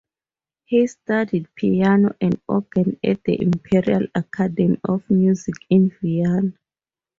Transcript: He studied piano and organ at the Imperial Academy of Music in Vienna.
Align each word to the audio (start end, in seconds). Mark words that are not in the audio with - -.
He 0.65 0.87
studied 0.87 1.53
piano 1.53 2.15
and 2.19 2.41
organ 2.47 2.99
at 3.03 3.23
the 3.23 3.39
Imperial 3.39 4.07
Academy 4.15 4.79
of 4.83 5.07
Music 5.11 5.53
in 5.69 5.91
Vienna. 6.01 6.53